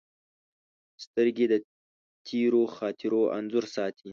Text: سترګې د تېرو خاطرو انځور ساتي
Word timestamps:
سترګې 1.03 1.45
د 1.49 1.53
تېرو 2.27 2.63
خاطرو 2.75 3.21
انځور 3.37 3.65
ساتي 3.75 4.09